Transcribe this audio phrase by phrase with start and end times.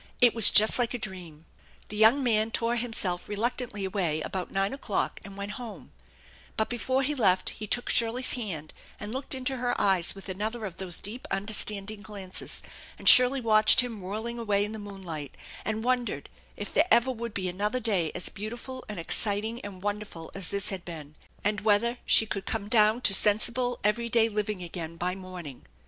[0.19, 1.45] It was just like a dream.
[1.89, 5.91] The young man tore himself reluctantly away about nine o'clock and went home,
[6.57, 10.65] but before he left he took Shirley's 'hand and looked into her eyes with another
[10.65, 12.63] of those deep inderstanding glances,
[12.97, 17.35] and Shirley watched him whirling away in the moonlight, and wondered if there ever would
[17.35, 21.13] be another day as beautiful and exciting and wonderful as this had been,
[21.43, 25.67] and whether she could come down to sensible, every day living again by morning.